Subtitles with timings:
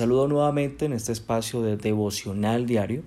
[0.00, 3.02] saludo nuevamente en este espacio de devocional diario.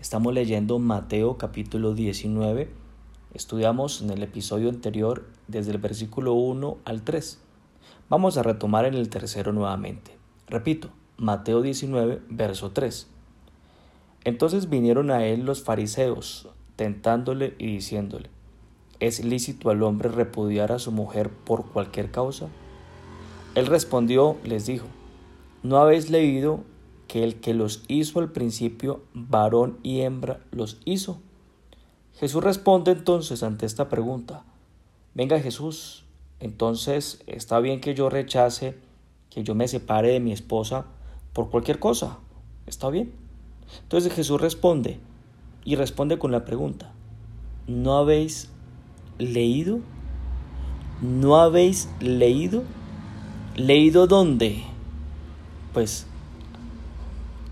[0.00, 2.70] Estamos leyendo Mateo capítulo 19.
[3.34, 7.40] Estudiamos en el episodio anterior desde el versículo 1 al 3.
[8.08, 10.12] Vamos a retomar en el tercero nuevamente.
[10.46, 13.08] Repito, Mateo 19, verso 3.
[14.22, 18.30] Entonces vinieron a él los fariseos, tentándole y diciéndole,
[19.00, 22.46] ¿es lícito al hombre repudiar a su mujer por cualquier causa?
[23.56, 24.86] Él respondió, les dijo,
[25.62, 26.64] ¿no habéis leído
[27.06, 31.18] que el que los hizo al principio, varón y hembra, los hizo?
[32.14, 34.44] Jesús responde entonces ante esta pregunta,
[35.14, 36.04] venga Jesús,
[36.40, 38.76] entonces está bien que yo rechace,
[39.30, 40.86] que yo me separe de mi esposa
[41.32, 42.18] por cualquier cosa,
[42.66, 43.12] está bien.
[43.82, 44.98] Entonces Jesús responde
[45.64, 46.92] y responde con la pregunta,
[47.66, 48.50] ¿no habéis
[49.18, 49.80] leído?
[51.02, 52.64] ¿No habéis leído?
[53.56, 54.64] ¿Leído dónde?
[55.78, 56.08] Pues,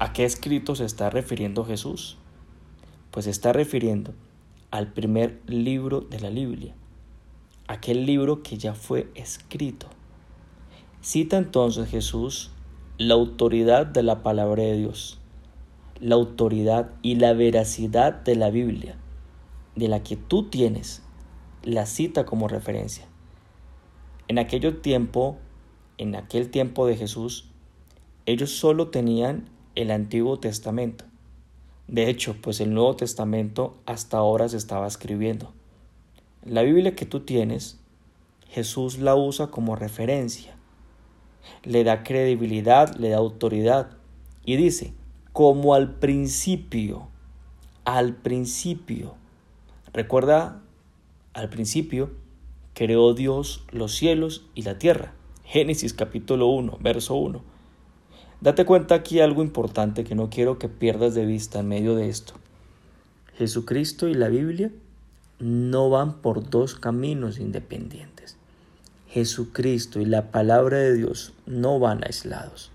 [0.01, 2.17] ¿a qué escrito se está refiriendo Jesús?
[3.13, 4.15] Pues se está refiriendo
[4.73, 6.75] al primer libro de la Biblia,
[7.69, 9.87] aquel libro que ya fue escrito.
[11.03, 12.51] Cita entonces Jesús
[12.99, 15.21] la autoridad de la palabra de Dios
[16.01, 18.97] la autoridad y la veracidad de la Biblia,
[19.77, 21.01] de la que tú tienes
[21.63, 23.05] la cita como referencia.
[24.27, 25.39] En aquel tiempo,
[25.97, 27.53] en aquel tiempo de Jesús,
[28.27, 31.05] ellos solo tenían el Antiguo Testamento.
[31.87, 35.53] De hecho, pues el Nuevo Testamento hasta ahora se estaba escribiendo.
[36.45, 37.79] La Biblia que tú tienes,
[38.49, 40.57] Jesús la usa como referencia.
[41.63, 43.91] Le da credibilidad, le da autoridad.
[44.45, 44.93] Y dice,
[45.33, 47.09] como al principio,
[47.85, 49.15] al principio.
[49.93, 50.63] Recuerda,
[51.33, 52.11] al principio
[52.75, 55.13] creó Dios los cielos y la tierra.
[55.45, 57.56] Génesis capítulo 1, verso 1.
[58.47, 62.09] Date cuenta aquí algo importante que no quiero que pierdas de vista en medio de
[62.09, 62.35] esto.
[63.37, 64.71] Jesucristo y la Biblia
[65.41, 68.37] no van por dos caminos independientes.
[69.09, 72.71] Jesucristo y la palabra de Dios no van aislados.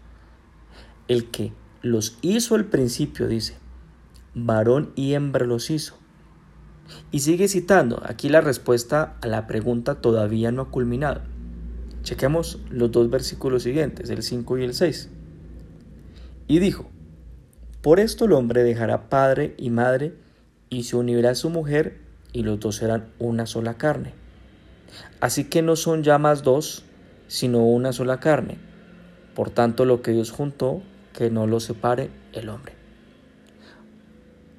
[1.07, 3.56] El que los hizo al principio, dice,
[4.35, 5.95] varón y hembra los hizo.
[7.12, 11.22] Y sigue citando, aquí la respuesta a la pregunta todavía no ha culminado.
[12.03, 15.12] Chequemos los dos versículos siguientes, el 5 y el 6.
[16.51, 16.85] Y dijo,
[17.81, 20.16] por esto el hombre dejará padre y madre
[20.69, 22.01] y se unirá a su mujer
[22.34, 24.13] y los dos serán una sola carne.
[25.22, 26.84] Así que no son ya más dos,
[27.29, 28.57] sino una sola carne.
[29.34, 30.81] Por tanto, lo que Dios juntó,
[31.17, 32.73] que no lo separe el hombre.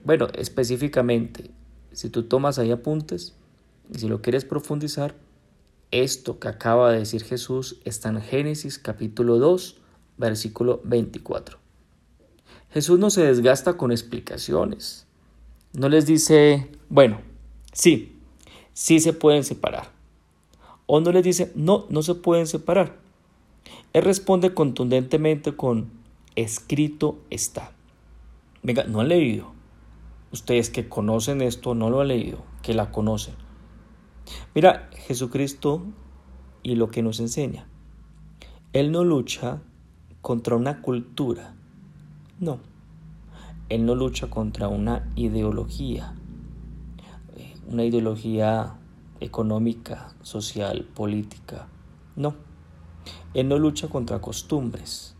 [0.03, 1.50] Bueno, específicamente,
[1.92, 3.34] si tú tomas ahí apuntes
[3.92, 5.14] y si lo quieres profundizar,
[5.91, 9.78] esto que acaba de decir Jesús está en Génesis capítulo 2,
[10.16, 11.61] versículo 24.
[12.72, 15.06] Jesús no se desgasta con explicaciones.
[15.75, 17.21] No les dice, bueno,
[17.72, 18.19] sí,
[18.72, 19.91] sí se pueden separar.
[20.87, 22.99] O no les dice, no, no se pueden separar.
[23.93, 25.91] Él responde contundentemente con,
[26.34, 27.72] escrito está.
[28.62, 29.53] Venga, no han leído.
[30.33, 33.34] Ustedes que conocen esto no lo han leído, que la conocen.
[34.54, 35.83] Mira, Jesucristo
[36.62, 37.66] y lo que nos enseña.
[38.72, 39.60] Él no lucha
[40.22, 41.54] contra una cultura.
[42.42, 42.58] No.
[43.69, 46.12] Él no lucha contra una ideología.
[47.36, 48.80] Eh, una ideología
[49.20, 51.69] económica, social, política.
[52.16, 52.34] No.
[53.32, 55.14] Él no lucha contra costumbres.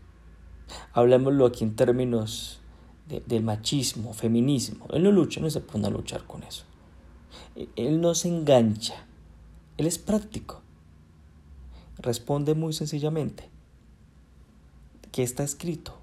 [0.91, 2.59] Hablemoslo aquí en términos
[3.07, 4.87] del machismo, feminismo.
[4.91, 6.65] Él no lucha, no se pone a luchar con eso.
[7.55, 9.05] E, él no se engancha.
[9.77, 10.61] Él es práctico.
[11.99, 13.49] Responde muy sencillamente.
[15.13, 16.02] ¿Qué está escrito?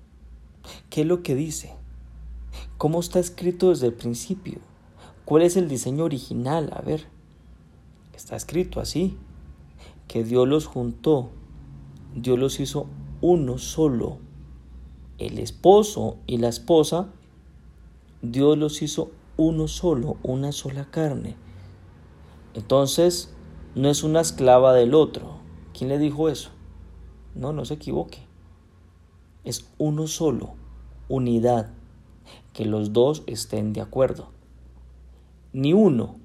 [0.88, 1.75] ¿Qué es lo que dice?
[2.78, 4.59] ¿Cómo está escrito desde el principio?
[5.25, 6.71] ¿Cuál es el diseño original?
[6.75, 7.06] A ver,
[8.15, 9.16] está escrito así,
[10.09, 11.31] que Dios los juntó,
[12.15, 12.87] Dios los hizo
[13.20, 14.19] uno solo
[15.20, 17.08] el esposo y la esposa,
[18.23, 21.37] Dios los hizo uno solo, una sola carne.
[22.55, 23.32] Entonces,
[23.75, 25.38] no es una esclava del otro.
[25.76, 26.50] ¿Quién le dijo eso?
[27.34, 28.26] No, no se equivoque.
[29.44, 30.55] Es uno solo,
[31.10, 31.68] unidad,
[32.54, 34.30] que los dos estén de acuerdo.
[35.52, 36.18] Ni uno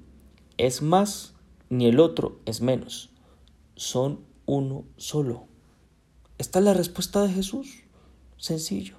[0.56, 1.34] es más,
[1.68, 3.10] ni el otro es menos.
[3.74, 5.48] Son uno solo.
[6.38, 7.82] Esta es la respuesta de Jesús.
[8.38, 8.96] Sencillo.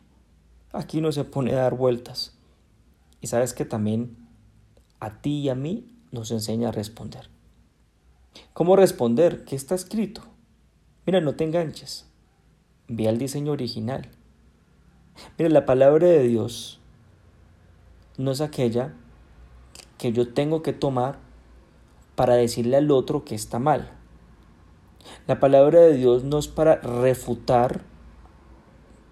[0.74, 2.38] Aquí no se pone a dar vueltas.
[3.22, 4.18] Y sabes que también
[5.00, 7.30] a ti y a mí nos enseña a responder.
[8.54, 9.46] ¿Cómo responder?
[9.46, 10.22] ¿Qué está escrito?
[11.06, 12.08] Mira, no te enganches.
[12.90, 14.12] Ve al diseño original.
[15.38, 16.80] Mire, la palabra de Dios
[18.18, 18.94] no es aquella
[19.98, 21.20] que yo tengo que tomar
[22.16, 23.92] para decirle al otro que está mal.
[25.28, 27.82] La palabra de Dios no es para refutar,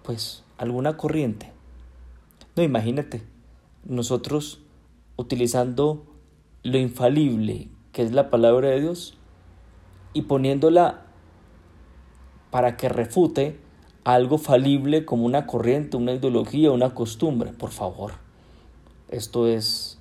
[0.02, 1.52] pues, alguna corriente.
[2.54, 3.22] No, imagínate,
[3.84, 4.60] nosotros
[5.16, 6.04] utilizando
[6.62, 9.16] lo infalible que es la palabra de Dios
[10.12, 11.04] y poniéndola
[12.50, 13.58] para que refute
[14.06, 17.52] algo falible como una corriente, una ideología, una costumbre.
[17.52, 18.12] Por favor,
[19.08, 19.98] esto es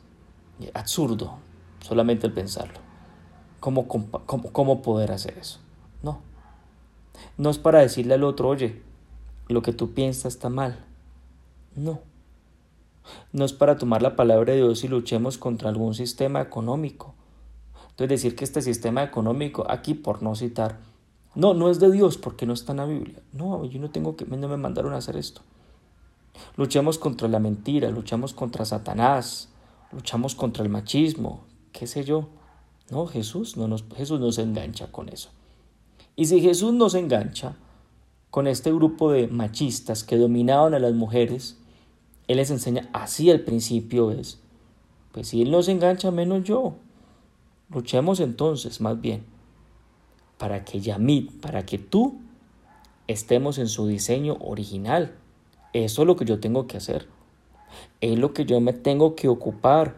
[0.75, 1.39] absurdo,
[1.79, 2.79] solamente el pensarlo.
[3.59, 4.11] ¿Cómo, cómo,
[4.51, 5.59] cómo poder hacer eso?
[6.03, 6.19] No.
[7.39, 8.83] No es para decirle al otro, oye,
[9.47, 10.85] lo que tú piensas está mal.
[11.75, 11.99] No.
[13.33, 17.15] No es para tomar la palabra de Dios y luchemos contra algún sistema económico.
[17.89, 20.77] Entonces decir que este sistema económico, aquí por no citar,
[21.35, 23.21] no, no es de Dios porque no está en la Biblia.
[23.33, 25.41] No, yo no tengo que, no me mandaron a hacer esto.
[26.55, 29.49] Luchemos contra la mentira, luchamos contra Satanás,
[29.91, 31.41] luchamos contra el machismo,
[31.73, 32.29] qué sé yo.
[32.89, 35.29] No, Jesús no nos, Jesús nos engancha con eso.
[36.15, 37.55] Y si Jesús nos engancha
[38.31, 41.57] con este grupo de machistas que dominaban a las mujeres,
[42.27, 44.39] Él les enseña así al principio es,
[45.11, 46.75] pues si Él nos engancha menos yo.
[47.69, 49.34] Luchemos entonces más bien
[50.37, 52.19] para que Yamid, para que tú
[53.07, 55.15] estemos en su diseño original.
[55.73, 57.07] Eso es lo que yo tengo que hacer.
[58.01, 59.95] Es lo que yo me tengo que ocupar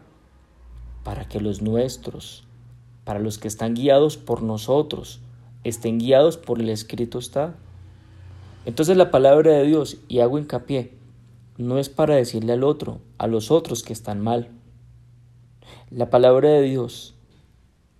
[1.04, 2.44] para que los nuestros,
[3.04, 5.20] para los que están guiados por nosotros,
[5.64, 7.54] estén guiados por el escrito está.
[8.66, 10.92] Entonces la palabra de Dios, y hago hincapié,
[11.56, 14.50] no es para decirle al otro, a los otros que están mal.
[15.90, 17.14] La palabra de Dios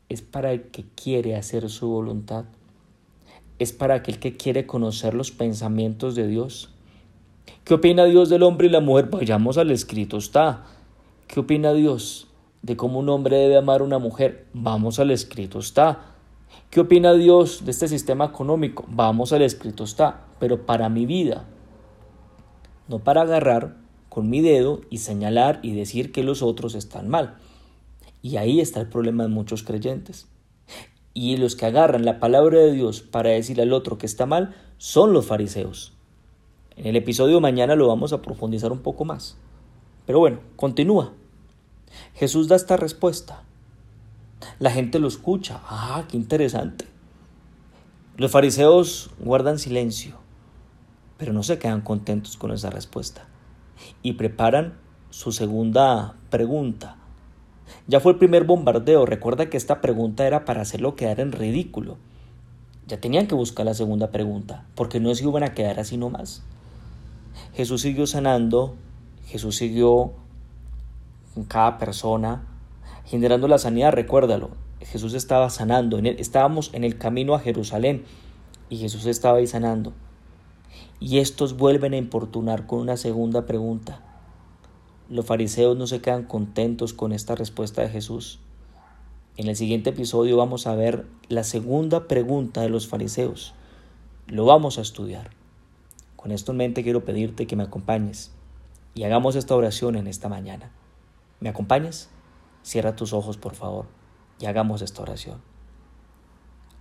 [0.08, 2.44] es para el que quiere hacer su voluntad.
[3.58, 6.70] Es para aquel que quiere conocer los pensamientos de Dios.
[7.64, 9.08] ¿Qué opina Dios del hombre y la mujer?
[9.10, 10.64] Vayamos al escrito está.
[11.26, 12.28] ¿Qué opina Dios
[12.62, 14.46] de cómo un hombre debe amar a una mujer?
[14.54, 16.14] Vamos al escrito está.
[16.70, 18.86] ¿Qué opina Dios de este sistema económico?
[18.88, 20.26] Vamos al escrito está.
[20.38, 21.46] Pero para mi vida,
[22.86, 23.76] no para agarrar
[24.08, 27.36] con mi dedo y señalar y decir que los otros están mal.
[28.22, 30.26] Y ahí está el problema de muchos creyentes.
[31.14, 34.54] Y los que agarran la palabra de Dios para decirle al otro que está mal
[34.76, 35.92] son los fariseos.
[36.76, 39.36] En el episodio de mañana lo vamos a profundizar un poco más.
[40.06, 41.12] Pero bueno, continúa.
[42.14, 43.42] Jesús da esta respuesta.
[44.58, 45.60] La gente lo escucha.
[45.64, 46.86] Ah, qué interesante.
[48.16, 50.16] Los fariseos guardan silencio,
[51.18, 53.28] pero no se quedan contentos con esa respuesta
[54.02, 54.78] y preparan
[55.10, 56.97] su segunda pregunta
[57.86, 59.06] ya fue el primer bombardeo.
[59.06, 61.96] Recuerda que esta pregunta era para hacerlo quedar en ridículo.
[62.86, 66.42] Ya tenían que buscar la segunda pregunta, porque no se iban a quedar así nomás.
[67.54, 68.76] Jesús siguió sanando,
[69.26, 70.12] Jesús siguió
[71.34, 72.46] con cada persona,
[73.04, 74.50] generando la sanidad, recuérdalo.
[74.80, 78.04] Jesús estaba sanando, estábamos en el camino a Jerusalén
[78.70, 79.92] y Jesús estaba ahí sanando.
[81.00, 84.00] Y estos vuelven a importunar con una segunda pregunta.
[85.10, 88.40] Los fariseos no se quedan contentos con esta respuesta de Jesús.
[89.38, 93.54] En el siguiente episodio vamos a ver la segunda pregunta de los fariseos.
[94.26, 95.30] Lo vamos a estudiar.
[96.16, 98.32] Con esto en mente quiero pedirte que me acompañes
[98.94, 100.72] y hagamos esta oración en esta mañana.
[101.40, 102.10] ¿Me acompañas?
[102.62, 103.86] Cierra tus ojos, por favor,
[104.38, 105.40] y hagamos esta oración.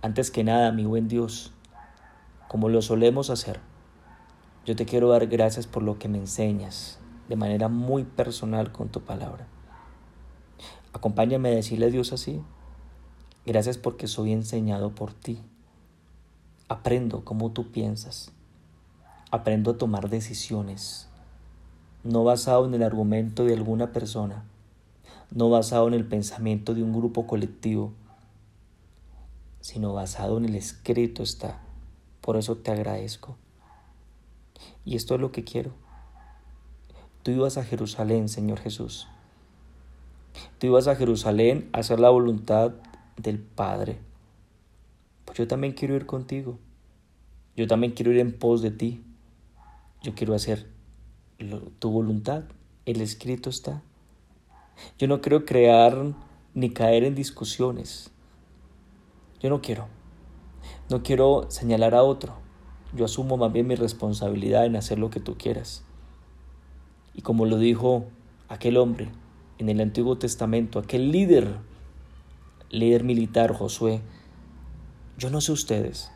[0.02, 1.54] Antes que nada, mi buen Dios,
[2.46, 3.60] como lo solemos hacer,
[4.66, 6.98] yo te quiero dar gracias por lo que me enseñas,
[7.28, 9.46] de manera muy personal con tu palabra.
[10.92, 12.42] Acompáñame a decirle a Dios así.
[13.44, 15.42] Gracias porque soy enseñado por ti.
[16.68, 18.32] Aprendo cómo tú piensas.
[19.30, 21.06] Aprendo a tomar decisiones,
[22.02, 24.44] no basado en el argumento de alguna persona,
[25.30, 27.92] no basado en el pensamiento de un grupo colectivo,
[29.60, 31.60] sino basado en el escrito está.
[32.22, 33.36] Por eso te agradezco.
[34.86, 35.72] Y esto es lo que quiero
[37.28, 39.06] Tú ibas a Jerusalén, Señor Jesús.
[40.56, 42.72] Tú ibas a Jerusalén a hacer la voluntad
[43.18, 43.98] del Padre.
[45.26, 46.58] Pues yo también quiero ir contigo.
[47.54, 49.04] Yo también quiero ir en pos de ti.
[50.02, 50.68] Yo quiero hacer
[51.78, 52.44] tu voluntad.
[52.86, 53.82] El escrito está.
[54.98, 56.14] Yo no quiero crear
[56.54, 58.10] ni caer en discusiones.
[59.38, 59.86] Yo no quiero.
[60.88, 62.38] No quiero señalar a otro.
[62.94, 65.84] Yo asumo más bien mi responsabilidad en hacer lo que tú quieras.
[67.14, 68.06] Y como lo dijo
[68.48, 69.08] aquel hombre
[69.58, 71.56] en el Antiguo Testamento, aquel líder,
[72.70, 74.00] líder militar Josué,
[75.16, 76.12] yo no sé ustedes,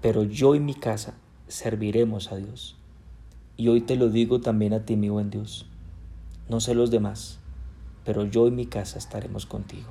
[0.00, 1.14] pero yo y mi casa
[1.48, 2.76] serviremos a Dios.
[3.56, 5.66] Y hoy te lo digo también a ti, mi buen Dios.
[6.48, 7.38] No sé los demás,
[8.04, 9.88] pero yo y mi casa estaremos contigo.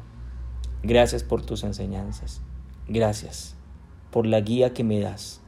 [0.83, 2.41] Gracias por tus enseñanzas.
[2.87, 3.55] Gracias
[4.11, 5.41] por la guía que me das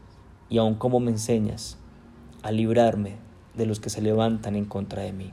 [0.49, 1.77] y aun como me enseñas
[2.41, 3.17] a librarme
[3.57, 5.31] de los que se levantan en contra de mí.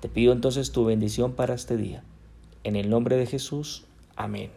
[0.00, 2.02] Te pido entonces tu bendición para este día.
[2.64, 3.84] En el nombre de Jesús.
[4.16, 4.50] Amén.